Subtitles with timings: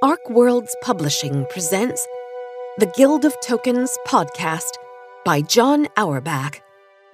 [0.00, 2.06] Arc Worlds Publishing presents
[2.78, 4.76] The Guild of Tokens podcast
[5.24, 6.62] by Jon Auerbach,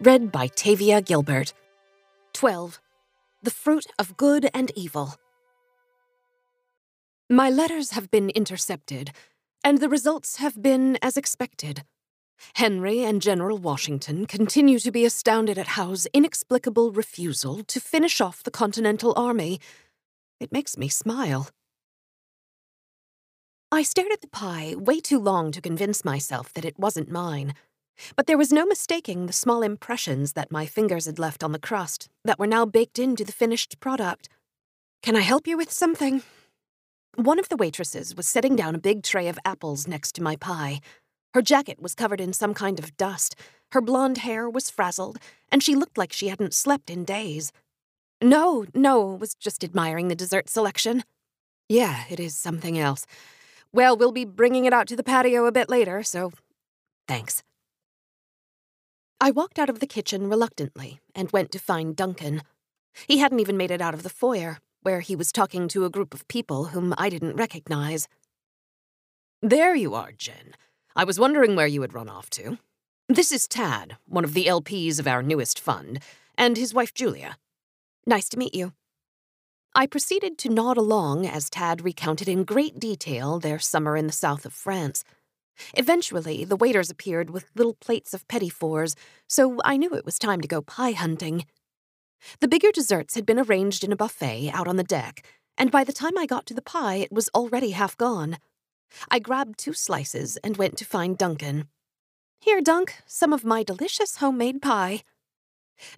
[0.03, 1.55] read by Tavia Gilbert.
[2.35, 2.79] 12.
[3.43, 5.15] The Fruit of Good and Evil.
[7.31, 9.13] My letters have been intercepted,
[9.65, 11.85] and the results have been as expected.
[12.57, 18.43] Henry and General Washington continue to be astounded at Howe's inexplicable refusal to finish off
[18.43, 19.59] the Continental Army.
[20.39, 21.49] It makes me smile.
[23.75, 27.55] I stared at the pie way too long to convince myself that it wasn't mine.
[28.15, 31.59] But there was no mistaking the small impressions that my fingers had left on the
[31.59, 34.29] crust that were now baked into the finished product.
[35.03, 36.23] Can I help you with something?
[37.17, 40.37] One of the waitresses was setting down a big tray of apples next to my
[40.37, 40.81] pie.
[41.33, 43.35] Her jacket was covered in some kind of dust,
[43.73, 45.19] her blonde hair was frazzled,
[45.51, 47.51] and she looked like she hadn't slept in days.
[48.23, 51.03] No, no, was just admiring the dessert selection.
[51.69, 53.05] Yeah, it is something else.
[53.75, 56.31] Well, we'll be bringing it out to the patio a bit later, so
[57.09, 57.43] thanks.
[59.21, 62.43] I walked out of the kitchen reluctantly and went to find Duncan.
[63.09, 65.91] He hadn't even made it out of the foyer, where he was talking to a
[65.91, 68.07] group of people whom I didn't recognize.
[69.43, 70.55] There you are, Jen.
[70.95, 72.59] I was wondering where you had run off to.
[73.09, 75.99] This is Tad, one of the LPs of our newest fund,
[76.39, 77.39] and his wife Julia.
[78.07, 78.73] Nice to meet you.
[79.77, 84.13] I proceeded to nod along as Tad recounted in great detail their summer in the
[84.13, 85.03] south of France.
[85.75, 88.95] Eventually, the waiters appeared with little plates of petit fours,
[89.29, 91.45] so I knew it was time to go pie hunting.
[92.39, 95.27] The bigger desserts had been arranged in a buffet out on the deck,
[95.59, 98.39] and by the time I got to the pie, it was already half gone.
[99.11, 101.67] I grabbed two slices and went to find Duncan.
[102.39, 105.03] Here, Dunk, some of my delicious homemade pie.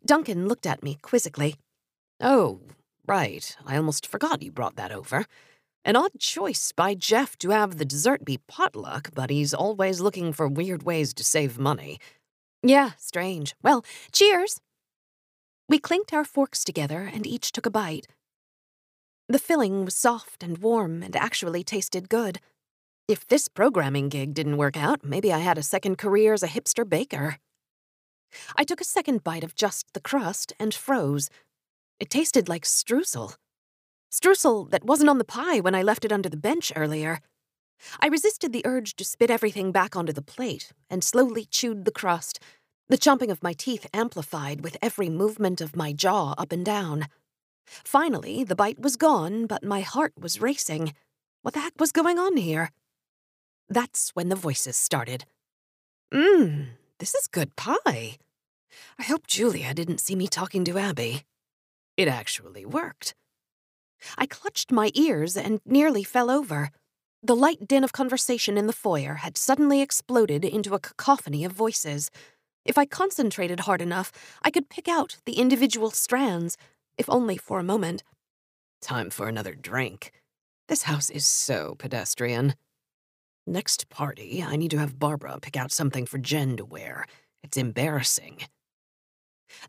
[0.03, 1.57] Duncan looked at me quizzically.
[2.21, 2.61] Oh,
[3.07, 5.27] Right, I almost forgot you brought that over.
[5.85, 10.33] An odd choice by Jeff to have the dessert be potluck, but he's always looking
[10.33, 12.01] for weird ways to save money.
[12.65, 13.55] Yeah, strange.
[13.63, 14.61] Well, cheers!
[15.69, 18.09] We clinked our forks together and each took a bite.
[19.29, 22.41] The filling was soft and warm and actually tasted good.
[23.07, 26.49] If this programming gig didn't work out, maybe I had a second career as a
[26.49, 27.39] hipster baker.
[28.57, 31.31] I took a second bite of just the crust and froze,
[31.99, 33.37] it tasted like streusel.
[34.13, 37.21] Streusel that wasn't on the pie when I left it under the bench earlier.
[38.01, 41.91] I resisted the urge to spit everything back onto the plate and slowly chewed the
[41.91, 42.41] crust,
[42.89, 47.09] the chomping of my teeth amplified with every movement of my jaw up and down.
[47.67, 50.95] Finally, the bite was gone, but my heart was racing.
[51.43, 52.71] What the heck was going on here?
[53.69, 55.25] That's when the voices started.
[56.15, 56.67] Mmm,
[56.99, 58.19] this is good pie.
[58.99, 61.25] I hope Julia didn't see me talking to Abby.
[61.97, 63.15] It actually worked.
[64.19, 66.71] I clutched my ears and nearly fell over.
[67.23, 71.53] The light din of conversation in the foyer had suddenly exploded into a cacophony of
[71.53, 72.11] voices.
[72.65, 74.13] If I concentrated hard enough,
[74.43, 76.57] I could pick out the individual strands,
[76.99, 78.03] if only for a moment.
[78.83, 80.13] Time for another drink.
[80.69, 82.55] This house is so pedestrian.
[83.47, 87.07] Next party, I need to have Barbara pick out something for Jen to wear.
[87.43, 88.41] It's embarrassing.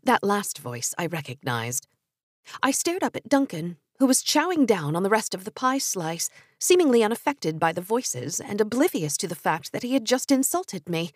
[0.02, 1.86] That last voice I recognized.
[2.62, 5.78] I stared up at Duncan, who was chowing down on the rest of the pie
[5.78, 10.30] slice, seemingly unaffected by the voices and oblivious to the fact that he had just
[10.30, 11.10] insulted me.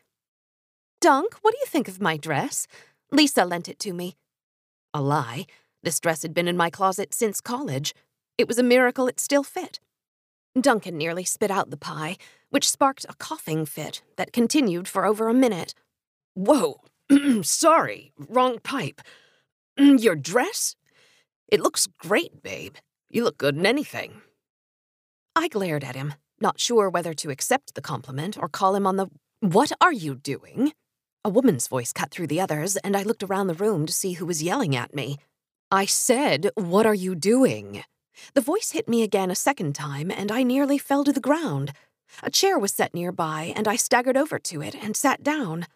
[1.00, 2.66] Dunk, what do you think of my dress?
[3.10, 4.16] Lisa lent it to me.
[4.94, 5.46] A lie.
[5.82, 7.94] This dress had been in my closet since college.
[8.38, 9.80] It was a miracle it still fit.
[10.60, 12.16] Duncan nearly spit out the pie,
[12.50, 15.74] which sparked a coughing fit that continued for over a minute.
[16.34, 16.80] Whoa,
[17.42, 19.00] sorry, wrong pipe.
[19.78, 20.76] Your dress?
[21.52, 22.76] It looks great, babe.
[23.10, 24.22] You look good in anything.
[25.36, 28.96] I glared at him, not sure whether to accept the compliment or call him on
[28.96, 29.08] the.
[29.40, 30.72] What are you doing?
[31.26, 34.14] A woman's voice cut through the others, and I looked around the room to see
[34.14, 35.18] who was yelling at me.
[35.70, 37.84] I said, What are you doing?
[38.32, 41.74] The voice hit me again a second time, and I nearly fell to the ground.
[42.22, 45.66] A chair was set nearby, and I staggered over to it and sat down.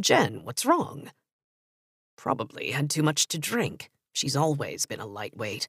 [0.00, 1.12] Jen, what's wrong?
[2.16, 3.88] Probably had too much to drink.
[4.16, 5.68] She's always been a lightweight.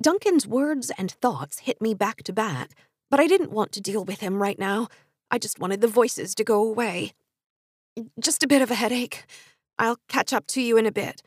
[0.00, 2.70] Duncan's words and thoughts hit me back to back,
[3.10, 4.88] but I didn't want to deal with him right now.
[5.30, 7.12] I just wanted the voices to go away.
[8.18, 9.24] Just a bit of a headache.
[9.78, 11.22] I'll catch up to you in a bit.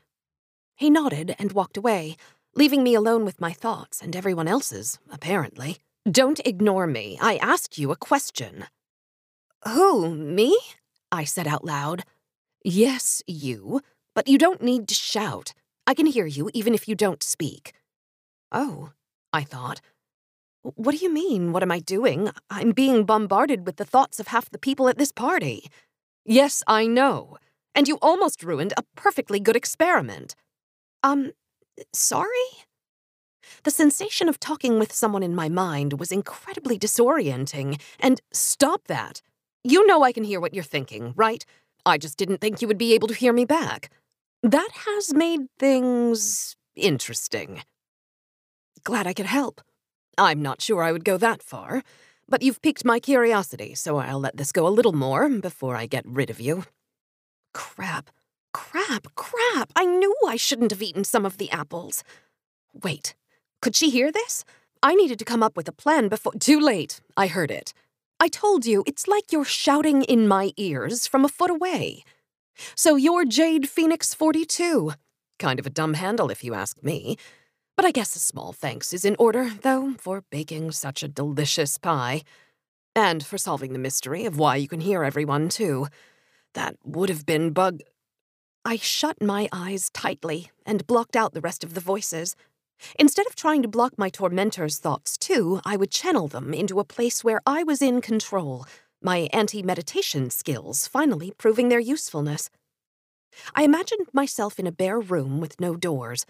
[0.75, 2.17] He nodded and walked away,
[2.55, 5.77] leaving me alone with my thoughts and everyone else's, apparently.
[6.09, 7.19] Don't ignore me.
[7.21, 8.65] I asked you a question.
[9.67, 10.57] Who, me?
[11.11, 12.03] I said out loud.
[12.63, 13.81] Yes, you.
[14.15, 15.53] But you don't need to shout.
[15.89, 17.73] I can hear you even if you don't speak.
[18.51, 18.91] Oh,
[19.33, 19.81] I thought.
[20.61, 21.51] What do you mean?
[21.51, 22.29] What am I doing?
[22.47, 25.71] I'm being bombarded with the thoughts of half the people at this party.
[26.27, 27.39] Yes, I know.
[27.73, 30.35] And you almost ruined a perfectly good experiment.
[31.01, 31.31] Um,
[31.91, 32.49] sorry?
[33.63, 39.23] The sensation of talking with someone in my mind was incredibly disorienting, and stop that.
[39.63, 41.43] You know I can hear what you're thinking, right?
[41.83, 43.89] I just didn't think you would be able to hear me back.
[44.43, 47.61] That has made things interesting.
[48.85, 49.59] Glad I could help.
[50.17, 51.83] I'm not sure I would go that far,
[52.27, 55.87] but you've piqued my curiosity, so I'll let this go a little more before I
[55.87, 56.63] get rid of you.
[57.53, 58.11] Crap,
[58.53, 59.73] crap, crap!
[59.75, 62.01] I knew I shouldn't have eaten some of the apples.
[62.73, 63.15] Wait,
[63.61, 64.45] could she hear this?
[64.81, 66.33] I needed to come up with a plan before.
[66.39, 67.01] Too late.
[67.17, 67.73] I heard it.
[68.21, 72.05] I told you, it's like you're shouting in my ears from a foot away.
[72.75, 74.93] So you're Jade Phoenix 42.
[75.37, 77.17] Kind of a dumb handle, if you ask me.
[77.75, 81.77] But I guess a small thanks is in order, though, for baking such a delicious
[81.77, 82.23] pie.
[82.95, 85.87] And for solving the mystery of why you can hear everyone, too.
[86.53, 87.81] That would have been bug.
[88.65, 92.35] I shut my eyes tightly and blocked out the rest of the voices.
[92.97, 96.85] Instead of trying to block my tormentor's thoughts, too, I would channel them into a
[96.85, 98.65] place where I was in control,
[99.01, 102.49] my anti meditation skills finally proving their usefulness.
[103.55, 106.25] I imagined myself in a bare room with no doors.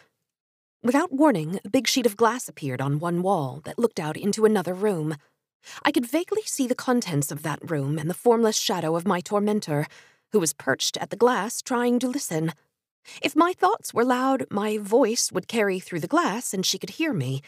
[0.84, 4.46] Without warning, a big sheet of glass appeared on one wall that looked out into
[4.46, 5.16] another room.
[5.84, 9.20] I could vaguely see the contents of that room and the formless shadow of my
[9.20, 9.88] tormentor,
[10.32, 12.54] who was perched at the glass trying to listen.
[13.22, 16.92] If my thoughts were loud, my voice would carry through the glass and she could
[16.92, 17.42] hear me.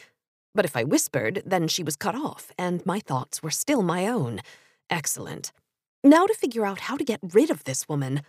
[0.54, 4.06] But if I whispered, then she was cut off, and my thoughts were still my
[4.06, 4.40] own.
[4.90, 5.52] Excellent.
[6.04, 8.22] Now to figure out how to get rid of this woman.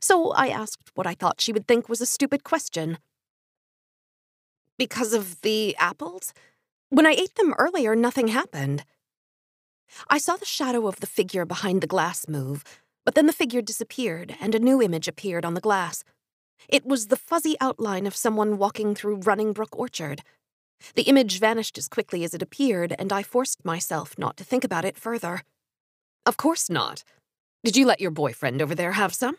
[0.00, 2.98] So I asked what I thought she would think was a stupid question.
[4.78, 6.32] Because of the apples?
[6.90, 8.84] When I ate them earlier, nothing happened.
[10.08, 12.62] I saw the shadow of the figure behind the glass move,
[13.04, 16.04] but then the figure disappeared and a new image appeared on the glass.
[16.68, 20.22] It was the fuzzy outline of someone walking through Running Brook Orchard.
[20.94, 24.64] The image vanished as quickly as it appeared, and I forced myself not to think
[24.64, 25.42] about it further.
[26.28, 27.04] Of course not.
[27.64, 29.38] Did you let your boyfriend over there have some?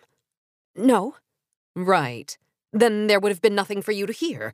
[0.75, 1.17] No.
[1.75, 2.35] Right.
[2.73, 4.53] Then there would have been nothing for you to hear.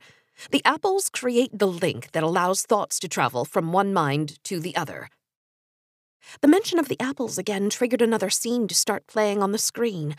[0.50, 4.76] The apples create the link that allows thoughts to travel from one mind to the
[4.76, 5.08] other.
[6.42, 10.14] The mention of the apples again triggered another scene to start playing on the screen,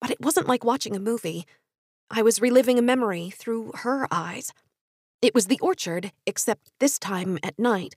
[0.00, 1.44] but it wasn't like watching a movie.
[2.10, 4.54] I was reliving a memory through her eyes.
[5.20, 7.94] It was the orchard, except this time at night.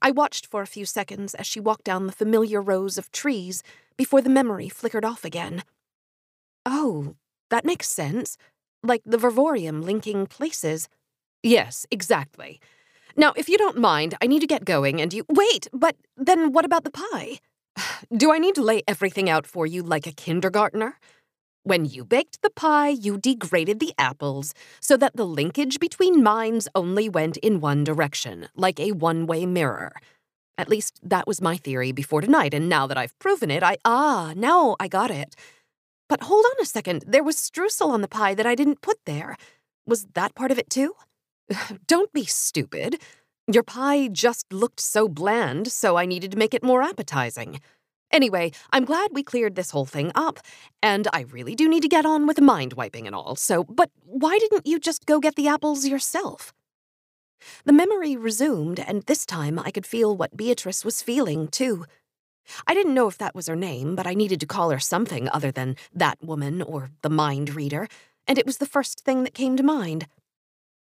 [0.00, 3.62] I watched for a few seconds as she walked down the familiar rows of trees
[3.96, 5.62] before the memory flickered off again.
[6.64, 7.16] Oh,
[7.50, 8.36] that makes sense.
[8.82, 10.88] Like the Vervorium linking places.
[11.42, 12.60] Yes, exactly.
[13.16, 15.24] Now, if you don't mind, I need to get going and you.
[15.28, 17.38] Wait, but then what about the pie?
[18.16, 20.98] Do I need to lay everything out for you like a kindergartner?
[21.64, 26.66] When you baked the pie, you degraded the apples so that the linkage between minds
[26.74, 29.92] only went in one direction, like a one way mirror.
[30.58, 33.76] At least that was my theory before tonight, and now that I've proven it, I.
[33.84, 35.36] Ah, now I got it.
[36.08, 38.98] But hold on a second, there was streusel on the pie that I didn't put
[39.06, 39.36] there.
[39.86, 40.96] Was that part of it too?
[41.86, 43.00] Don't be stupid.
[43.46, 47.60] Your pie just looked so bland, so I needed to make it more appetizing.
[48.12, 50.38] Anyway, I'm glad we cleared this whole thing up,
[50.82, 53.90] and I really do need to get on with mind wiping and all, so, but
[54.04, 56.52] why didn't you just go get the apples yourself?
[57.64, 61.86] The memory resumed, and this time I could feel what Beatrice was feeling, too.
[62.66, 65.30] I didn't know if that was her name, but I needed to call her something
[65.30, 67.88] other than that woman or the mind reader,
[68.28, 70.06] and it was the first thing that came to mind.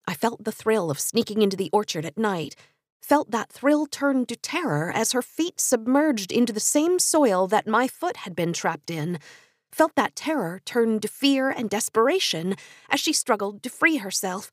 [0.06, 2.54] I felt the thrill of sneaking into the orchard at night,
[3.00, 7.67] felt that thrill turn to terror as her feet submerged into the same soil that
[7.67, 9.19] my foot had been trapped in,
[9.73, 12.55] felt that terror turn to fear and desperation
[12.90, 14.50] as she struggled to free herself.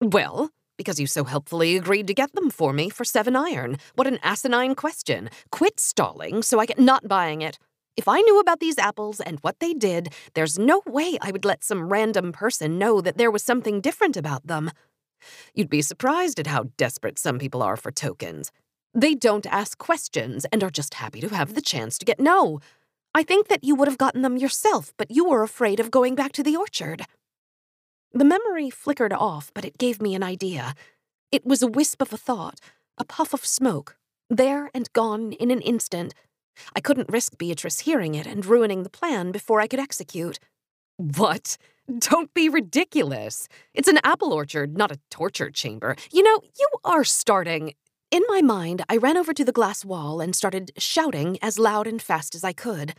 [0.00, 3.78] Well, because you so helpfully agreed to get them for me for seven iron.
[3.94, 5.30] What an asinine question.
[5.50, 7.58] Quit stalling so I get not buying it.
[7.96, 11.44] If I knew about these apples and what they did, there's no way I would
[11.44, 14.72] let some random person know that there was something different about them.
[15.54, 18.50] You'd be surprised at how desperate some people are for tokens.
[18.94, 22.60] They don't ask questions and are just happy to have the chance to get no.
[23.14, 26.14] I think that you would have gotten them yourself, but you were afraid of going
[26.14, 27.06] back to the orchard.
[28.12, 30.74] The memory flickered off, but it gave me an idea.
[31.32, 32.60] It was a wisp of a thought,
[32.96, 33.96] a puff of smoke,
[34.30, 36.14] there and gone in an instant.
[36.76, 40.38] I couldn't risk Beatrice hearing it and ruining the plan before I could execute.
[40.96, 41.56] What?
[41.98, 43.46] Don't be ridiculous.
[43.74, 45.96] It's an apple orchard, not a torture chamber.
[46.10, 47.74] You know, you are starting.
[48.10, 51.86] In my mind, I ran over to the glass wall and started shouting as loud
[51.86, 52.94] and fast as I could.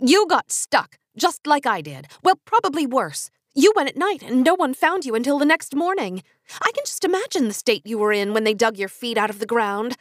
[0.00, 2.06] You got stuck, just like I did.
[2.22, 3.30] Well, probably worse.
[3.54, 6.22] You went at night and no one found you until the next morning.
[6.62, 9.30] I can just imagine the state you were in when they dug your feet out
[9.30, 9.96] of the ground.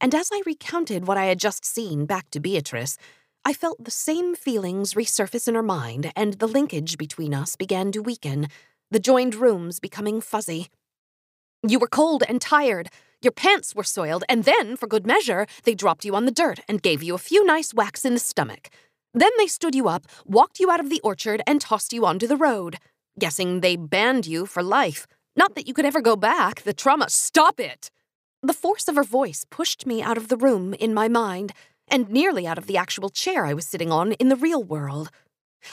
[0.00, 2.98] And as I recounted what I had just seen back to Beatrice,
[3.48, 7.90] I felt the same feelings resurface in her mind, and the linkage between us began
[7.92, 8.48] to weaken,
[8.90, 10.68] the joined rooms becoming fuzzy.
[11.66, 12.90] You were cold and tired.
[13.22, 16.60] Your pants were soiled, and then, for good measure, they dropped you on the dirt
[16.68, 18.68] and gave you a few nice whacks in the stomach.
[19.14, 22.26] Then they stood you up, walked you out of the orchard, and tossed you onto
[22.26, 22.76] the road.
[23.18, 25.06] Guessing they banned you for life.
[25.36, 27.08] Not that you could ever go back, the trauma.
[27.08, 27.90] Stop it!
[28.42, 31.54] The force of her voice pushed me out of the room in my mind,
[31.90, 35.10] and nearly out of the actual chair I was sitting on in the real world.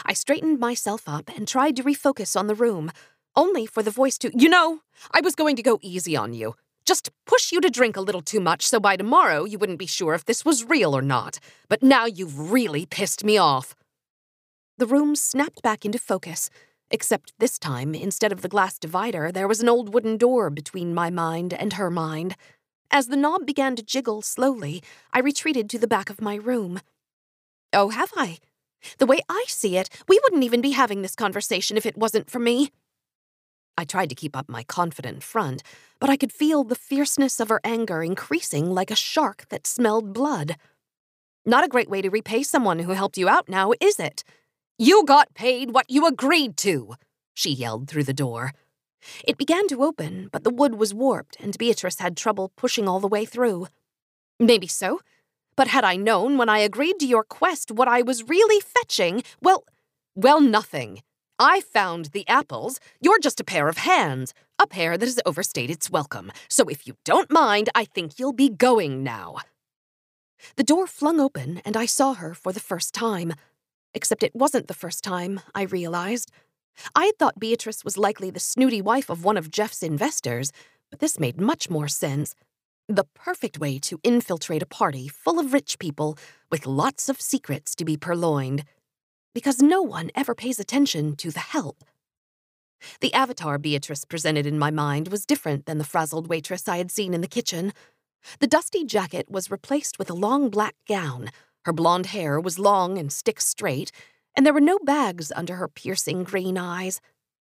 [0.06, 2.92] I straightened myself up and tried to refocus on the room,
[3.36, 4.80] only for the voice to, You know,
[5.12, 6.56] I was going to go easy on you.
[6.86, 9.88] Just push you to drink a little too much so by tomorrow you wouldn't be
[9.88, 11.40] sure if this was real or not.
[11.68, 13.76] But now you've really pissed me off.
[14.78, 16.50] The room snapped back into focus,
[16.92, 20.94] except this time, instead of the glass divider, there was an old wooden door between
[20.94, 22.36] my mind and her mind.
[22.92, 26.80] As the knob began to jiggle slowly, I retreated to the back of my room.
[27.74, 28.38] Oh, have I?
[29.00, 32.30] The way I see it, we wouldn't even be having this conversation if it wasn't
[32.30, 32.72] for me.
[33.78, 35.62] I tried to keep up my confident front,
[36.00, 40.14] but I could feel the fierceness of her anger increasing like a shark that smelled
[40.14, 40.56] blood.
[41.46, 44.24] Not a great way to repay someone who helped you out now, is it?
[44.78, 46.96] You got paid what you agreed to,
[47.34, 48.54] she yelled through the door.
[49.24, 53.00] It began to open, but the wood was warped, and Beatrice had trouble pushing all
[53.00, 53.68] the way through.
[54.40, 55.00] Maybe so,
[55.56, 59.24] but had I known when I agreed to your quest what I was really fetching,
[59.42, 59.64] well,
[60.16, 61.02] well, nothing.
[61.40, 62.80] I found the apples.
[63.02, 66.32] You're just a pair of hands, a pair that has overstayed its welcome.
[66.48, 69.38] So if you don't mind, I think you'll be going now.
[70.56, 73.34] The door flung open, and I saw her for the first time.
[73.94, 76.32] Except it wasn't the first time, I realized.
[76.96, 80.52] I had thought Beatrice was likely the snooty wife of one of Jeff's investors,
[80.90, 82.36] but this made much more sense.
[82.88, 86.18] The perfect way to infiltrate a party full of rich people
[86.52, 88.64] with lots of secrets to be purloined.
[89.34, 91.84] Because no one ever pays attention to the help.
[93.02, 96.92] The avatar Beatrice presented in my mind was different than the frazzled waitress I had
[96.92, 97.74] seen in the kitchen.
[98.40, 101.30] The dusty jacket was replaced with a long black gown.
[101.64, 103.92] Her blonde hair was long and stick straight,
[104.36, 107.00] and there were no bags under her piercing green eyes.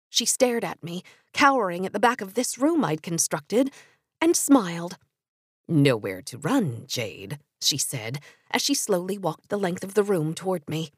[0.10, 1.04] She stared at me,
[1.34, 3.72] cowering at the back of this room I'd constructed,
[4.22, 4.98] and smiled.
[5.68, 8.20] Nowhere to run, Jade, she said,
[8.52, 10.92] as she slowly walked the length of the room toward me.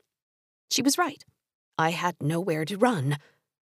[0.70, 1.26] She was right.
[1.78, 3.18] I had nowhere to run.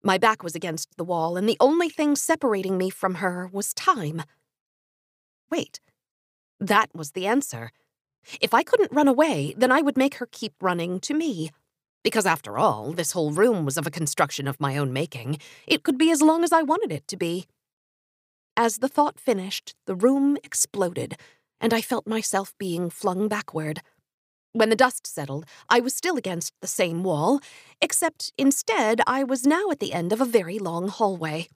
[0.04, 3.74] My back was against the wall, and the only thing separating me from her was
[3.74, 4.24] time.
[5.50, 5.80] Wait,
[6.60, 7.72] that was the answer.
[8.40, 11.50] If I couldn't run away, then I would make her keep running to me.
[12.04, 15.38] Because after all, this whole room was of a construction of my own making.
[15.68, 17.48] It could be as long as I wanted it to be.
[18.58, 21.16] As the thought finished, the room exploded,
[21.60, 23.82] and I felt myself being flung backward.
[24.54, 27.40] When the dust settled, I was still against the same wall,
[27.82, 31.48] except instead I was now at the end of a very long hallway.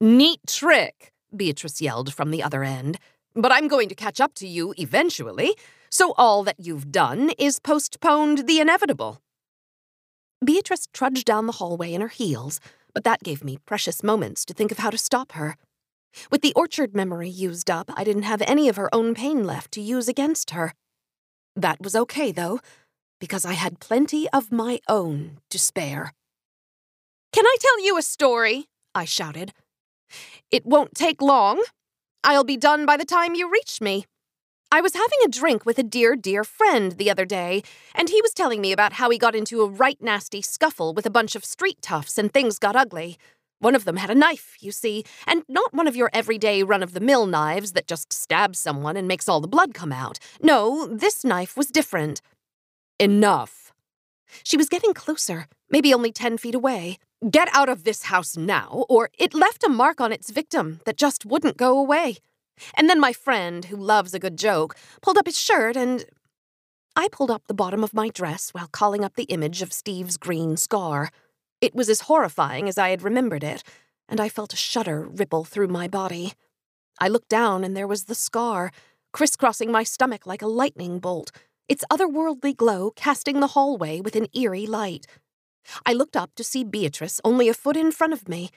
[0.00, 2.98] Neat trick, Beatrice yelled from the other end.
[3.34, 5.54] But I'm going to catch up to you eventually,
[5.90, 9.20] so all that you've done is postponed the inevitable.
[10.44, 12.60] Beatrice trudged down the hallway in her heels,
[12.94, 15.56] but that gave me precious moments to think of how to stop her.
[16.30, 19.72] With the orchard memory used up, I didn't have any of her own pain left
[19.72, 20.74] to use against her.
[21.54, 22.60] That was okay, though,
[23.20, 26.12] because I had plenty of my own to spare.
[27.32, 28.66] Can I tell you a story?
[28.94, 29.52] I shouted.
[30.50, 31.62] It won't take long.
[32.24, 34.06] I'll be done by the time you reach me.
[34.72, 37.62] I was having a drink with a dear, dear friend the other day,
[37.94, 41.06] and he was telling me about how he got into a right nasty scuffle with
[41.06, 43.16] a bunch of street toughs and things got ugly.
[43.60, 46.82] One of them had a knife, you see, and not one of your everyday run
[46.82, 50.18] of the mill knives that just stabs someone and makes all the blood come out.
[50.42, 52.20] No, this knife was different.
[52.98, 53.72] Enough.
[54.42, 56.98] She was getting closer, maybe only ten feet away.
[57.30, 60.96] Get out of this house now, or it left a mark on its victim that
[60.96, 62.16] just wouldn't go away.
[62.74, 66.04] And then my friend, who loves a good joke, pulled up his shirt and.
[66.98, 70.16] I pulled up the bottom of my dress while calling up the image of Steve's
[70.16, 71.10] green scar.
[71.60, 73.62] It was as horrifying as I had remembered it,
[74.08, 76.32] and I felt a shudder ripple through my body.
[76.98, 78.72] I looked down, and there was the scar,
[79.12, 81.32] crisscrossing my stomach like a lightning bolt,
[81.68, 85.06] its otherworldly glow casting the hallway with an eerie light.
[85.84, 88.50] I looked up to see Beatrice only a foot in front of me,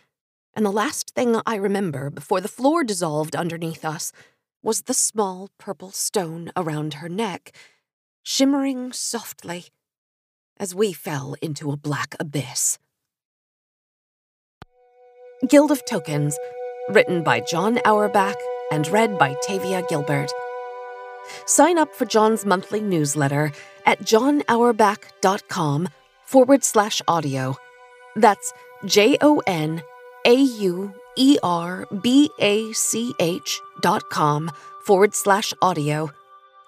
[0.59, 4.11] and the last thing I remember before the floor dissolved underneath us
[4.61, 7.53] was the small purple stone around her neck,
[8.23, 9.67] shimmering softly
[10.57, 12.77] as we fell into a black abyss.
[15.47, 16.37] Guild of Tokens,
[16.89, 18.35] written by Jon Auerbach
[18.69, 20.29] and read by Tavia Gilbert.
[21.45, 23.53] Sign up for Jon's monthly newsletter
[23.85, 25.87] at jonauerbach.com
[26.25, 27.55] forward slash audio.
[28.17, 28.51] That's
[28.85, 29.81] J O N
[30.25, 34.51] A U E R B A C H dot com
[34.83, 36.09] forward slash audio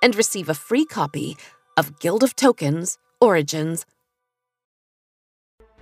[0.02, 1.36] and receive a free copy
[1.76, 3.86] of Guild of Tokens Origins.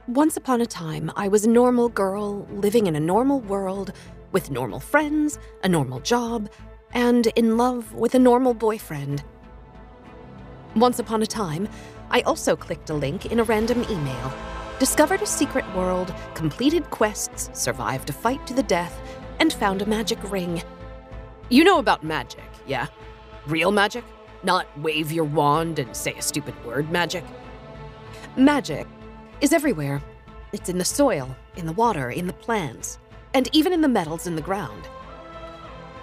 [0.08, 3.94] Once upon a time, I was a normal girl living in a normal world
[4.32, 6.50] with normal friends, a normal job,
[6.94, 9.24] and in love with a normal boyfriend.
[10.76, 11.70] Once upon a time,
[12.10, 14.34] I also clicked a link in a random email,
[14.80, 19.02] discovered a secret world, completed quests, survived a fight to the death,
[19.40, 20.64] and found a magic ring.
[21.50, 22.88] You know about magic, yeah?
[23.46, 24.06] Real magic?
[24.42, 27.26] Not wave your wand and say a stupid word magic?
[28.38, 28.88] Magic
[29.42, 30.02] is everywhere.
[30.54, 33.00] It's in the soil, in the water, in the plants,
[33.34, 34.88] and even in the metals in the ground.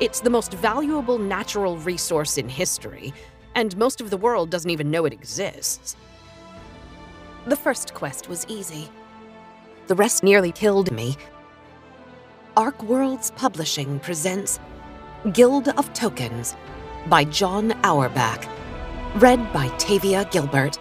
[0.00, 3.14] It's the most valuable natural resource in history,
[3.54, 5.96] and most of the world doesn't even know it exists.
[7.46, 8.88] The first quest was easy.
[9.86, 11.16] The rest nearly killed me.
[12.56, 14.58] Arc Worlds Publishing presents
[15.32, 16.56] Guild of Tokens
[17.06, 18.44] by Jon Auerbach,
[19.18, 20.76] read by Tavia Gilbert.